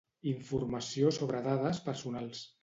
[0.29, 2.43] Informació sobre dades personals